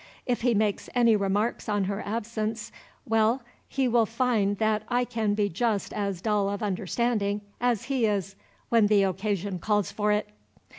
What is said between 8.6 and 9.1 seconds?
when the